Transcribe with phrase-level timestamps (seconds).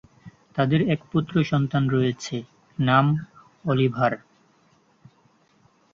[0.55, 2.35] তাদের এক পুত্র সন্তান রয়েছে,
[2.77, 3.05] নাম
[3.65, 4.13] অলিভার।